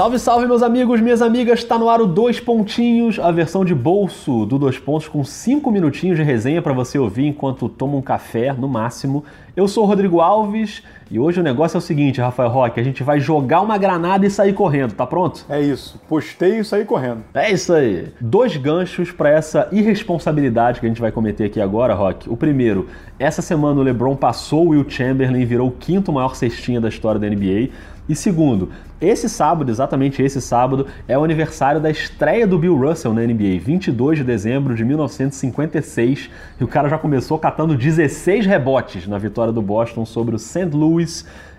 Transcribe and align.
Salve, 0.00 0.18
salve, 0.18 0.46
meus 0.46 0.62
amigos, 0.62 0.98
minhas 0.98 1.20
amigas. 1.20 1.62
Tá 1.62 1.78
no 1.78 1.90
ar 1.90 2.00
o 2.00 2.06
Dois 2.06 2.40
Pontinhos, 2.40 3.18
a 3.18 3.30
versão 3.30 3.66
de 3.66 3.74
bolso 3.74 4.46
do 4.46 4.58
Dois 4.58 4.78
Pontos, 4.78 5.08
com 5.08 5.22
cinco 5.22 5.70
minutinhos 5.70 6.16
de 6.16 6.22
resenha 6.22 6.62
para 6.62 6.72
você 6.72 6.98
ouvir 6.98 7.26
enquanto 7.26 7.68
toma 7.68 7.98
um 7.98 8.00
café, 8.00 8.50
no 8.54 8.66
máximo. 8.66 9.22
Eu 9.54 9.68
sou 9.68 9.84
o 9.84 9.86
Rodrigo 9.86 10.22
Alves 10.22 10.82
e 11.10 11.18
hoje 11.18 11.40
o 11.40 11.42
negócio 11.42 11.76
é 11.76 11.78
o 11.78 11.80
seguinte, 11.80 12.20
Rafael 12.20 12.48
Roque: 12.48 12.78
a 12.78 12.82
gente 12.84 13.02
vai 13.02 13.18
jogar 13.18 13.60
uma 13.62 13.76
granada 13.76 14.24
e 14.24 14.30
sair 14.30 14.52
correndo, 14.52 14.92
tá 14.92 15.04
pronto? 15.04 15.44
É 15.48 15.60
isso. 15.60 16.00
Postei 16.08 16.60
e 16.60 16.64
saí 16.64 16.84
correndo. 16.84 17.24
É 17.34 17.50
isso 17.50 17.72
aí. 17.72 18.08
Dois 18.20 18.56
ganchos 18.56 19.10
para 19.10 19.28
essa 19.28 19.68
irresponsabilidade 19.72 20.78
que 20.78 20.86
a 20.86 20.88
gente 20.88 21.00
vai 21.00 21.10
cometer 21.10 21.46
aqui 21.46 21.60
agora, 21.60 21.94
Rock. 21.94 22.30
O 22.30 22.36
primeiro, 22.36 22.88
essa 23.18 23.42
semana 23.42 23.80
o 23.80 23.82
LeBron 23.82 24.14
passou 24.14 24.66
o 24.66 24.68
Will 24.68 24.88
Chamberlain 24.88 25.40
e 25.40 25.44
virou 25.44 25.68
o 25.68 25.72
quinto 25.72 26.12
maior 26.12 26.36
cestinha 26.36 26.80
da 26.80 26.88
história 26.88 27.18
da 27.18 27.28
NBA. 27.28 27.70
E 28.10 28.14
segundo, 28.16 28.70
esse 29.00 29.28
sábado, 29.28 29.70
exatamente 29.70 30.20
esse 30.20 30.40
sábado, 30.40 30.86
é 31.06 31.16
o 31.16 31.22
aniversário 31.22 31.80
da 31.80 31.88
estreia 31.88 32.44
do 32.44 32.58
Bill 32.58 32.76
Russell 32.76 33.14
na 33.14 33.22
NBA, 33.22 33.60
22 33.60 34.18
de 34.18 34.24
dezembro 34.24 34.74
de 34.74 34.84
1956, 34.84 36.28
e 36.60 36.64
o 36.64 36.68
cara 36.68 36.88
já 36.88 36.98
começou 36.98 37.38
catando 37.38 37.76
16 37.76 38.46
rebotes 38.46 39.06
na 39.06 39.16
vitória 39.16 39.52
do 39.52 39.62
Boston 39.62 40.04
sobre 40.04 40.34
o 40.34 40.40
St. 40.40 40.70
Louis. 40.72 40.99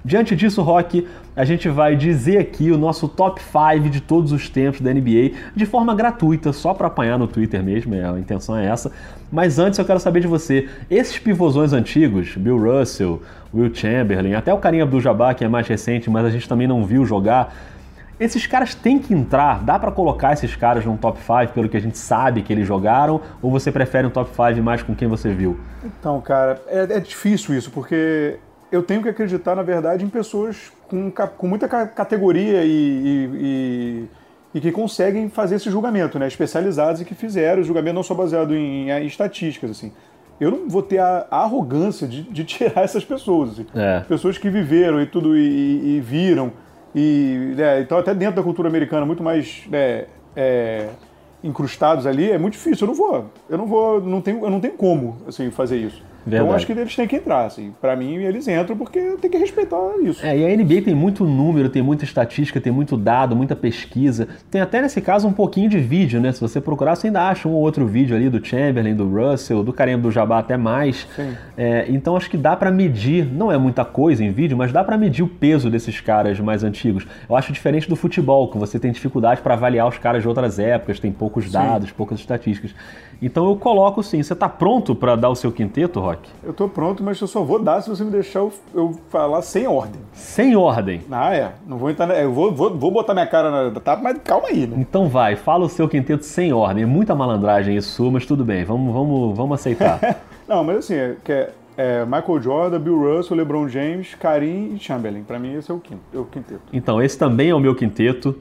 Diante 0.03 0.35
disso, 0.35 0.63
Rock, 0.63 1.07
a 1.35 1.45
gente 1.45 1.69
vai 1.69 1.95
dizer 1.95 2.39
aqui 2.39 2.71
o 2.71 2.77
nosso 2.77 3.07
top 3.07 3.39
5 3.39 3.87
de 3.87 4.01
todos 4.01 4.31
os 4.31 4.49
tempos 4.49 4.81
da 4.81 4.91
NBA 4.91 5.31
de 5.55 5.65
forma 5.65 5.93
gratuita, 5.93 6.51
só 6.51 6.73
para 6.73 6.87
apanhar 6.87 7.19
no 7.19 7.27
Twitter 7.27 7.63
mesmo, 7.63 7.93
a 7.93 8.19
intenção 8.19 8.57
é 8.57 8.65
essa. 8.65 8.91
Mas 9.31 9.59
antes 9.59 9.77
eu 9.77 9.85
quero 9.85 9.99
saber 9.99 10.21
de 10.21 10.27
você, 10.27 10.67
esses 10.89 11.19
pivôzões 11.19 11.71
antigos, 11.71 12.35
Bill 12.35 12.57
Russell, 12.57 13.21
Will 13.53 13.73
Chamberlain, 13.73 14.33
até 14.33 14.51
o 14.51 14.57
Karim 14.57 14.81
Abdul-Jabbar, 14.81 15.35
que 15.35 15.45
é 15.45 15.47
mais 15.47 15.67
recente, 15.67 16.09
mas 16.09 16.25
a 16.25 16.31
gente 16.31 16.49
também 16.49 16.67
não 16.67 16.83
viu 16.83 17.05
jogar, 17.05 17.53
esses 18.19 18.45
caras 18.45 18.75
têm 18.75 18.99
que 18.99 19.13
entrar, 19.13 19.63
dá 19.63 19.79
para 19.79 19.91
colocar 19.91 20.33
esses 20.33 20.55
caras 20.55 20.85
num 20.85 20.97
top 20.97 21.19
5 21.19 21.53
pelo 21.53 21.69
que 21.69 21.77
a 21.77 21.79
gente 21.79 21.97
sabe 21.97 22.41
que 22.41 22.51
eles 22.53 22.67
jogaram, 22.67 23.21
ou 23.41 23.49
você 23.49 23.71
prefere 23.71 24.05
um 24.05 24.11
top 24.11 24.29
5 24.29 24.63
mais 24.63 24.81
com 24.81 24.95
quem 24.95 25.07
você 25.07 25.33
viu? 25.33 25.59
Então, 25.83 26.19
cara, 26.21 26.61
é, 26.67 26.97
é 26.97 26.99
difícil 26.99 27.55
isso, 27.55 27.71
porque 27.71 28.37
eu 28.71 28.81
tenho 28.81 29.03
que 29.03 29.09
acreditar, 29.09 29.55
na 29.55 29.63
verdade, 29.63 30.05
em 30.05 30.09
pessoas 30.09 30.71
com, 30.87 31.11
com 31.11 31.47
muita 31.47 31.67
categoria 31.67 32.63
e, 32.63 32.69
e, 32.69 33.29
e, 33.33 34.07
e, 34.55 34.61
que 34.61 34.71
conseguem 34.71 35.29
fazer 35.29 35.55
esse 35.55 35.69
julgamento, 35.69 36.17
né? 36.17 36.27
Especializados 36.27 37.01
e 37.01 37.05
que 37.05 37.13
fizeram 37.13 37.61
o 37.61 37.65
julgamento 37.65 37.95
não 37.95 38.03
só 38.03 38.13
baseado 38.13 38.55
em, 38.55 38.89
em 38.89 39.05
estatísticas, 39.05 39.71
assim. 39.71 39.91
Eu 40.39 40.49
não 40.49 40.69
vou 40.69 40.81
ter 40.81 40.99
a, 40.99 41.27
a 41.29 41.43
arrogância 41.43 42.07
de, 42.07 42.23
de, 42.23 42.43
tirar 42.45 42.83
essas 42.83 43.03
pessoas, 43.03 43.51
assim. 43.51 43.65
É. 43.75 43.99
Pessoas 44.01 44.37
que 44.37 44.49
viveram 44.49 45.01
e 45.01 45.05
tudo 45.05 45.37
e, 45.37 45.99
viram 45.99 46.51
e 46.93 47.53
né, 47.55 47.81
então 47.81 47.97
até 47.97 48.13
dentro 48.13 48.35
da 48.35 48.43
cultura 48.43 48.67
americana 48.67 49.05
muito 49.05 49.23
mais 49.23 49.63
né, 49.69 50.07
é, 50.35 50.89
incrustados 51.41 52.05
ali 52.05 52.31
é 52.31 52.37
muito 52.37 52.53
difícil. 52.53 52.85
Eu 52.85 52.87
não 52.87 52.95
vou, 52.95 53.25
eu 53.49 53.57
não 53.57 53.65
vou, 53.65 54.01
não 54.01 54.21
tenho, 54.21 54.43
eu 54.43 54.49
não 54.49 54.59
tenho 54.59 54.73
como 54.73 55.17
assim 55.27 55.51
fazer 55.51 55.77
isso. 55.77 56.03
Verdade. 56.25 56.43
Então 56.43 56.55
acho 56.55 56.65
que 56.65 56.71
eles 56.71 56.95
têm 56.95 57.07
que 57.07 57.15
entrar, 57.15 57.45
assim. 57.45 57.73
Para 57.81 57.95
mim, 57.95 58.15
eles 58.15 58.47
entram 58.47 58.77
porque 58.77 58.99
tem 59.21 59.29
que 59.29 59.37
respeitar 59.37 59.77
isso. 60.03 60.25
É, 60.25 60.37
e 60.37 60.45
a 60.45 60.55
NBA 60.55 60.81
tem 60.83 60.95
muito 60.95 61.23
número, 61.23 61.69
tem 61.69 61.81
muita 61.81 62.03
estatística, 62.03 62.59
tem 62.59 62.71
muito 62.71 62.95
dado, 62.95 63.35
muita 63.35 63.55
pesquisa. 63.55 64.27
Tem 64.49 64.61
até 64.61 64.81
nesse 64.81 65.01
caso 65.01 65.27
um 65.27 65.33
pouquinho 65.33 65.69
de 65.69 65.79
vídeo, 65.79 66.19
né? 66.21 66.31
Se 66.31 66.41
você 66.41 66.61
procurar, 66.61 66.95
você 66.95 67.07
ainda 67.07 67.27
acha 67.27 67.47
um 67.47 67.53
ou 67.53 67.61
outro 67.61 67.85
vídeo 67.87 68.15
ali 68.15 68.29
do 68.29 68.43
Chamberlain, 68.45 68.95
do 68.95 69.07
Russell, 69.07 69.63
do 69.63 69.73
Kareem 69.73 69.99
do 69.99 70.11
Jabá 70.11 70.39
até 70.39 70.57
mais. 70.57 71.07
É, 71.57 71.85
então 71.89 72.15
acho 72.15 72.29
que 72.29 72.37
dá 72.37 72.55
para 72.55 72.71
medir, 72.71 73.25
não 73.25 73.51
é 73.51 73.57
muita 73.57 73.83
coisa 73.83 74.23
em 74.23 74.31
vídeo, 74.31 74.55
mas 74.57 74.71
dá 74.71 74.83
para 74.83 74.97
medir 74.97 75.23
o 75.23 75.27
peso 75.27 75.69
desses 75.69 75.99
caras 75.99 76.39
mais 76.39 76.63
antigos. 76.63 77.05
Eu 77.29 77.35
acho 77.35 77.51
diferente 77.51 77.89
do 77.89 77.95
futebol, 77.95 78.49
que 78.49 78.57
você 78.57 78.79
tem 78.79 78.91
dificuldade 78.91 79.41
para 79.41 79.53
avaliar 79.53 79.87
os 79.87 79.97
caras 79.97 80.21
de 80.21 80.27
outras 80.27 80.59
épocas, 80.59 80.99
tem 80.99 81.11
poucos 81.11 81.51
dados, 81.51 81.89
sim. 81.89 81.95
poucas 81.95 82.19
estatísticas. 82.19 82.73
Então 83.21 83.47
eu 83.47 83.55
coloco 83.55 84.01
sim. 84.01 84.21
Você 84.23 84.33
está 84.33 84.49
pronto 84.49 84.95
para 84.95 85.15
dar 85.15 85.29
o 85.29 85.35
seu 85.35 85.51
quinteto, 85.51 85.99
Eu 86.43 86.51
estou 86.51 86.69
pronto, 86.69 87.03
mas 87.03 87.19
eu 87.19 87.27
só 87.27 87.43
vou 87.43 87.61
dar 87.61 87.81
se 87.81 87.89
você 87.89 88.03
me 88.03 88.11
deixar 88.11 88.39
eu, 88.39 88.53
eu 88.73 88.99
falar 89.09 89.41
sem 89.41 89.67
ordem. 89.67 90.01
Sem 90.13 90.55
ordem? 90.55 91.01
Ah, 91.11 91.35
é. 91.35 91.51
Não 91.67 91.77
vou 91.77 91.89
entrar. 91.89 92.09
Eu 92.21 92.31
vou, 92.31 92.51
vou, 92.53 92.77
vou 92.77 92.91
botar 92.91 93.13
minha 93.13 93.27
cara 93.27 93.69
na 93.69 93.79
tapa, 93.79 94.01
mas 94.01 94.17
calma 94.23 94.47
aí, 94.47 94.67
né? 94.67 94.75
Então 94.79 95.07
vai, 95.07 95.35
fala 95.35 95.65
o 95.65 95.69
seu 95.69 95.87
quinteto 95.87 96.25
sem 96.25 96.53
ordem. 96.53 96.83
É 96.83 96.87
muita 96.87 97.15
malandragem 97.15 97.75
isso, 97.75 98.11
mas 98.11 98.25
tudo 98.25 98.43
bem, 98.43 98.63
vamos, 98.63 98.93
vamos, 98.93 99.37
vamos 99.37 99.59
aceitar. 99.59 99.99
Não, 100.47 100.63
mas 100.63 100.77
assim, 100.77 100.95
é, 100.95 101.15
que 101.23 101.31
é, 101.31 101.51
é, 101.77 102.05
Michael 102.05 102.41
Jordan, 102.41 102.79
Bill 102.79 102.99
Russell, 102.99 103.37
LeBron 103.37 103.67
James, 103.67 104.15
Karim 104.15 104.73
e 104.75 104.79
Chamberlain. 104.79 105.23
Para 105.23 105.39
mim, 105.39 105.55
esse 105.55 105.71
é 105.71 105.73
o, 105.73 105.79
quinto, 105.79 106.01
é 106.13 106.17
o 106.17 106.25
quinteto. 106.25 106.61
Então, 106.73 107.01
esse 107.01 107.17
também 107.17 107.49
é 107.49 107.55
o 107.55 107.59
meu 107.59 107.75
quinteto. 107.75 108.35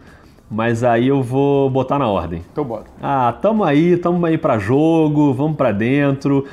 Mas 0.51 0.83
aí 0.83 1.07
eu 1.07 1.23
vou 1.23 1.71
botar 1.71 1.97
na 1.97 2.09
ordem. 2.09 2.43
Então 2.51 2.65
bota. 2.65 2.91
Ah, 3.01 3.33
tamo 3.41 3.63
aí, 3.63 3.97
tamo 3.97 4.27
aí 4.27 4.37
pra 4.37 4.59
jogo, 4.59 5.33
vamos 5.33 5.57
pra 5.57 5.71
dentro. 5.71 6.45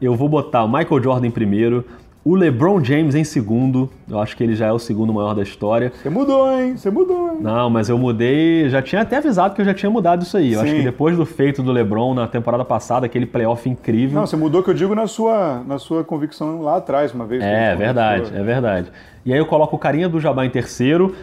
Eu 0.00 0.14
vou 0.14 0.28
botar 0.28 0.64
o 0.64 0.68
Michael 0.68 1.02
Jordan 1.02 1.26
em 1.26 1.30
primeiro, 1.30 1.84
o 2.26 2.34
LeBron 2.34 2.82
James 2.82 3.14
em 3.14 3.22
segundo. 3.22 3.88
Eu 4.10 4.18
acho 4.18 4.36
que 4.36 4.42
ele 4.42 4.56
já 4.56 4.66
é 4.66 4.72
o 4.72 4.80
segundo 4.80 5.12
maior 5.12 5.32
da 5.32 5.42
história. 5.42 5.92
Você 5.94 6.10
mudou, 6.10 6.50
hein? 6.52 6.76
Você 6.76 6.90
mudou, 6.90 7.30
hein? 7.30 7.38
Não, 7.40 7.70
mas 7.70 7.88
eu 7.88 7.96
mudei. 7.96 8.68
Já 8.68 8.82
tinha 8.82 9.02
até 9.02 9.18
avisado 9.18 9.54
que 9.54 9.60
eu 9.60 9.64
já 9.64 9.72
tinha 9.72 9.88
mudado 9.88 10.22
isso 10.22 10.36
aí. 10.36 10.52
Eu 10.52 10.58
Sim. 10.60 10.66
acho 10.66 10.74
que 10.74 10.82
depois 10.82 11.16
do 11.16 11.24
feito 11.24 11.62
do 11.62 11.70
LeBron 11.70 12.14
na 12.14 12.26
temporada 12.26 12.64
passada, 12.64 13.06
aquele 13.06 13.26
playoff 13.26 13.68
incrível. 13.68 14.18
Não, 14.18 14.26
você 14.26 14.36
mudou 14.36 14.60
que 14.60 14.68
eu 14.68 14.74
digo 14.74 14.92
na 14.92 15.06
sua, 15.06 15.62
na 15.64 15.78
sua 15.78 16.02
convicção 16.02 16.60
lá 16.62 16.78
atrás, 16.78 17.14
uma 17.14 17.24
vez. 17.24 17.42
É, 17.44 17.76
verdade, 17.76 18.32
é 18.34 18.42
verdade. 18.42 18.90
E 19.24 19.32
aí 19.32 19.38
eu 19.38 19.46
coloco 19.46 19.76
o 19.76 19.78
carinha 19.78 20.08
do 20.08 20.20
Jabá 20.20 20.44
em 20.44 20.50
terceiro. 20.50 21.14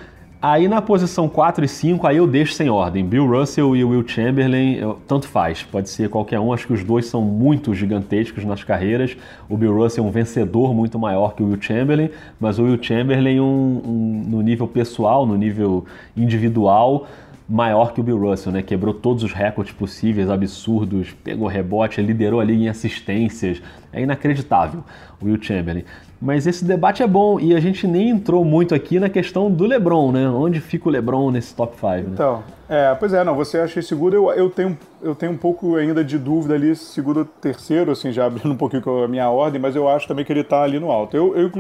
Aí 0.46 0.68
na 0.68 0.82
posição 0.82 1.30
4 1.30 1.64
e 1.64 1.70
5, 1.70 2.06
aí 2.06 2.18
eu 2.18 2.28
deixo 2.28 2.52
sem 2.52 2.70
ordem. 2.70 3.06
Bill 3.06 3.26
Russell 3.26 3.78
e 3.78 3.84
Will 3.86 4.06
Chamberlain, 4.06 4.76
eu, 4.76 5.00
tanto 5.08 5.26
faz, 5.26 5.64
pode 5.64 5.90
ser 5.90 6.10
qualquer 6.10 6.38
um. 6.38 6.52
Acho 6.52 6.68
que 6.68 6.74
os 6.74 6.84
dois 6.84 7.06
são 7.06 7.22
muito 7.22 7.74
gigantescos 7.74 8.44
nas 8.44 8.62
carreiras. 8.62 9.16
O 9.48 9.56
Bill 9.56 9.74
Russell 9.74 10.04
é 10.04 10.08
um 10.08 10.12
vencedor 10.12 10.74
muito 10.74 11.00
maior 11.00 11.34
que 11.34 11.42
o 11.42 11.48
Will 11.48 11.62
Chamberlain, 11.62 12.10
mas 12.42 12.60
o 12.60 12.64
Will 12.64 12.78
Chamberlain 12.84 13.40
um, 13.40 13.82
um, 13.86 14.24
no 14.28 14.42
nível 14.42 14.68
pessoal, 14.68 15.26
no 15.26 15.38
nível 15.38 15.86
individual, 16.14 17.08
maior 17.48 17.94
que 17.94 18.00
o 18.00 18.04
Bill 18.04 18.18
Russell, 18.18 18.52
né? 18.52 18.62
Quebrou 18.62 18.94
todos 18.94 19.24
os 19.24 19.34
recordes 19.34 19.74
possíveis, 19.74 20.30
absurdos, 20.30 21.12
pegou 21.24 21.48
rebote, 21.48 22.02
liderou 22.02 22.40
ali 22.40 22.64
em 22.64 22.70
assistências. 22.70 23.62
É 23.92 24.02
inacreditável 24.02 24.84
o 25.22 25.26
Will 25.26 25.42
Chamberlain. 25.42 25.84
Mas 26.22 26.48
esse 26.48 26.64
debate 26.64 27.04
é 27.04 27.08
bom 27.08 27.38
e 27.38 27.54
a 27.54 27.60
gente 27.60 27.86
nem 27.86 28.10
entrou 28.10 28.46
muito 28.46 28.74
aqui 28.74 28.98
na 28.98 29.10
questão 29.10 29.52
do 29.52 29.66
LeBron, 29.66 30.12
né? 30.14 30.30
Onde 30.30 30.62
fica 30.62 30.88
o 30.88 30.92
LeBron 30.92 31.30
nesse 31.32 31.54
top 31.54 31.76
5? 31.76 31.88
Né? 31.88 32.04
Então, 32.14 32.44
é, 32.70 32.96
pois 32.96 33.14
é, 33.14 33.24
não, 33.26 33.36
você 33.36 33.58
acha 33.58 33.82
seguro, 33.82 34.16
eu, 34.16 34.32
eu, 34.32 34.50
tenho, 34.50 34.78
eu 35.02 35.14
tenho 35.14 35.34
um 35.34 35.38
pouco 35.38 35.76
ainda 35.76 36.02
de 36.02 36.18
dúvida 36.18 36.54
ali, 36.54 36.76
segundo 36.78 37.26
terceiro, 37.26 37.92
assim, 37.92 38.14
já 38.14 38.24
abrindo 38.26 38.54
um 38.54 38.58
pouquinho 38.58 39.04
a 39.04 39.08
minha 39.08 39.30
ordem, 39.30 39.60
mas 39.60 39.76
eu 39.76 39.88
acho 39.90 40.08
também 40.08 40.24
que 40.24 40.32
ele 40.32 40.42
está 40.42 40.64
ali 40.64 40.80
no 40.80 40.90
alto. 40.90 41.18
Eu, 41.18 41.36
eu, 41.36 41.52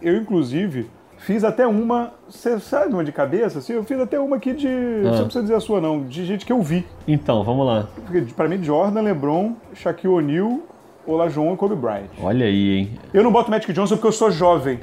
eu, 0.00 0.16
inclusive, 0.16 0.88
fiz 1.18 1.44
até 1.44 1.66
uma, 1.66 2.12
você 2.28 2.58
sabe 2.58 2.92
uma 2.92 3.04
de 3.04 3.12
cabeça? 3.12 3.58
Assim, 3.58 3.74
eu 3.74 3.84
fiz 3.84 4.00
até 4.00 4.18
uma 4.18 4.36
aqui 4.36 4.52
de, 4.52 4.68
ah. 4.68 5.10
não 5.10 5.24
precisa 5.24 5.42
dizer 5.42 5.54
a 5.54 5.60
sua 5.60 5.80
não, 5.80 6.02
de 6.04 6.24
gente 6.24 6.46
que 6.46 6.52
eu 6.52 6.62
vi. 6.62 6.86
Então, 7.06 7.44
vamos 7.44 7.66
lá. 7.66 7.88
Para 8.36 8.48
mim, 8.48 8.62
Jordan, 8.62 9.02
LeBron, 9.02 9.54
Shaquille 9.74 10.14
O'Neal, 10.14 10.60
Olajuwon 11.08 11.54
e 11.54 11.56
Kobe 11.56 11.74
Bryant. 11.74 12.08
Olha 12.22 12.44
aí, 12.44 12.76
hein? 12.76 12.90
Eu 13.14 13.24
não 13.24 13.32
boto 13.32 13.50
Magic 13.50 13.72
Johnson 13.72 13.96
porque 13.96 14.08
eu 14.08 14.12
sou 14.12 14.30
jovem. 14.30 14.78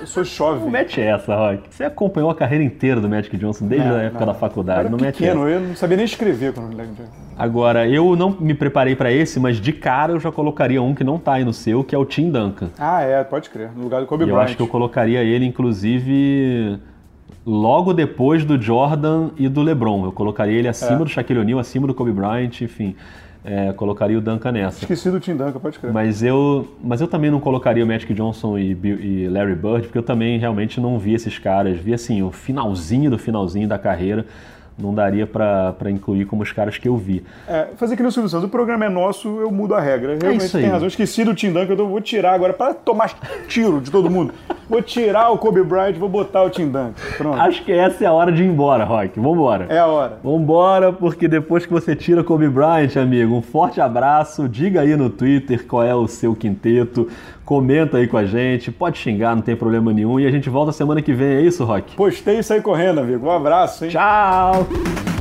Eu 0.00 0.06
sou 0.06 0.24
jovem. 0.24 0.62
não 0.62 0.70
mete 0.70 1.00
essa, 1.00 1.36
Rock. 1.36 1.62
Você 1.70 1.84
acompanhou 1.84 2.30
a 2.30 2.34
carreira 2.34 2.64
inteira 2.64 3.00
do 3.00 3.08
Magic 3.08 3.36
Johnson 3.36 3.66
desde 3.66 3.86
não, 3.86 3.96
a 3.96 4.02
época 4.02 4.20
não. 4.20 4.32
da 4.32 4.34
faculdade. 4.34 4.78
Eu 4.78 4.80
era 4.80 4.90
não 4.90 4.98
pequeno, 4.98 5.40
mete 5.44 5.52
essa. 5.52 5.62
eu 5.62 5.68
não 5.68 5.76
sabia 5.76 5.96
nem 5.96 6.06
escrever 6.06 6.52
quando 6.54 6.78
eu 6.78 6.86
Agora, 7.38 7.86
eu 7.86 8.16
não 8.16 8.30
me 8.30 8.54
preparei 8.54 8.96
para 8.96 9.12
esse, 9.12 9.38
mas 9.38 9.60
de 9.60 9.72
cara 9.72 10.12
eu 10.12 10.18
já 10.18 10.32
colocaria 10.32 10.82
um 10.82 10.94
que 10.94 11.04
não 11.04 11.18
tá 11.18 11.34
aí 11.34 11.44
no 11.44 11.52
seu, 11.52 11.84
que 11.84 11.94
é 11.94 11.98
o 11.98 12.04
Tim 12.04 12.30
Duncan. 12.30 12.70
Ah, 12.78 13.02
é, 13.02 13.22
pode 13.22 13.50
crer. 13.50 13.70
No 13.76 13.84
lugar 13.84 14.00
do 14.00 14.06
Kobe 14.06 14.24
e 14.24 14.26
Bryant. 14.26 14.38
Eu 14.38 14.44
acho 14.44 14.56
que 14.56 14.62
eu 14.62 14.68
colocaria 14.68 15.22
ele, 15.22 15.44
inclusive 15.44 16.78
logo 17.44 17.92
depois 17.92 18.44
do 18.44 18.60
Jordan 18.60 19.30
e 19.36 19.48
do 19.48 19.62
LeBron. 19.62 20.06
Eu 20.06 20.12
colocaria 20.12 20.58
ele 20.58 20.68
acima 20.68 21.02
é. 21.02 21.04
do 21.04 21.08
Shaquille 21.08 21.40
O'Neal, 21.40 21.58
acima 21.58 21.86
do 21.86 21.94
Kobe 21.94 22.12
Bryant, 22.12 22.60
enfim 22.62 22.96
é, 23.46 23.72
colocaria 23.72 24.18
o 24.18 24.20
Duncan 24.20 24.50
nessa. 24.50 24.80
Esqueci 24.80 25.08
do 25.08 25.20
Tim 25.20 25.36
Duncan, 25.36 25.60
pode 25.60 25.78
crer. 25.78 25.92
Mas 25.92 26.22
eu, 26.22 26.68
mas 26.82 27.00
eu 27.00 27.06
também 27.06 27.30
não 27.30 27.38
colocaria 27.38 27.84
o 27.84 27.86
Magic 27.86 28.12
Johnson 28.12 28.58
e, 28.58 28.72
e 28.72 29.28
Larry 29.28 29.54
Bird, 29.54 29.82
porque 29.82 29.98
eu 29.98 30.02
também 30.02 30.36
realmente 30.36 30.80
não 30.80 30.98
vi 30.98 31.14
esses 31.14 31.38
caras. 31.38 31.78
Vi 31.78 31.94
assim, 31.94 32.22
o 32.22 32.32
finalzinho 32.32 33.08
do 33.08 33.18
finalzinho 33.18 33.68
da 33.68 33.78
carreira 33.78 34.26
não 34.78 34.94
daria 34.94 35.26
para 35.26 35.90
incluir 35.90 36.26
como 36.26 36.42
os 36.42 36.52
caras 36.52 36.76
que 36.76 36.88
eu 36.88 36.96
vi. 36.96 37.24
É, 37.48 37.68
fazer 37.76 37.96
que 37.96 38.02
no 38.02 38.12
Silvio 38.12 38.28
Santos, 38.28 38.46
o 38.46 38.50
programa 38.50 38.84
é 38.84 38.88
nosso, 38.88 39.40
eu 39.40 39.50
mudo 39.50 39.74
a 39.74 39.80
regra. 39.80 40.14
É 40.14 40.18
Realmente 40.20 40.56
é 40.56 40.60
tem 40.60 40.70
razão. 40.70 40.86
Esqueci 40.86 41.24
do 41.24 41.34
Tim 41.34 41.52
Duncan, 41.52 41.74
eu 41.74 41.88
vou 41.88 42.00
tirar 42.00 42.34
agora 42.34 42.52
para 42.52 42.74
tomar 42.74 43.14
tiro 43.48 43.80
de 43.80 43.90
todo 43.90 44.10
mundo. 44.10 44.34
vou 44.68 44.82
tirar 44.82 45.30
o 45.30 45.38
Kobe 45.38 45.62
Bryant, 45.62 45.94
vou 45.94 46.08
botar 46.08 46.42
o 46.42 46.50
Tim 46.50 46.66
Duncan. 46.66 46.94
Pronto. 47.16 47.40
Acho 47.40 47.64
que 47.64 47.72
essa 47.72 48.04
é 48.04 48.06
a 48.06 48.12
hora 48.12 48.30
de 48.30 48.42
ir 48.42 48.46
embora, 48.46 48.84
Rock. 48.84 49.18
Vambora. 49.18 49.66
É 49.68 49.78
a 49.78 49.86
hora. 49.86 50.18
Vambora, 50.22 50.92
porque 50.92 51.26
depois 51.26 51.64
que 51.64 51.72
você 51.72 51.96
tira 51.96 52.22
Kobe 52.22 52.48
Bryant, 52.48 52.96
amigo, 52.96 53.34
um 53.34 53.42
forte 53.42 53.80
abraço. 53.80 54.48
Diga 54.48 54.82
aí 54.82 54.96
no 54.96 55.08
Twitter 55.08 55.66
qual 55.66 55.82
é 55.82 55.94
o 55.94 56.06
seu 56.06 56.34
quinteto 56.34 57.08
comenta 57.46 57.98
aí 57.98 58.08
com 58.08 58.16
a 58.16 58.26
gente, 58.26 58.72
pode 58.72 58.98
xingar, 58.98 59.34
não 59.36 59.42
tem 59.42 59.56
problema 59.56 59.92
nenhum. 59.92 60.18
E 60.18 60.26
a 60.26 60.30
gente 60.30 60.50
volta 60.50 60.72
semana 60.72 61.00
que 61.00 61.14
vem, 61.14 61.36
é 61.36 61.40
isso, 61.40 61.64
Rock? 61.64 61.94
Postei 61.94 62.40
e 62.40 62.42
saí 62.42 62.60
correndo, 62.60 63.00
amigo. 63.00 63.26
Um 63.26 63.30
abraço, 63.30 63.84
hein? 63.84 63.90
Tchau! 63.92 65.15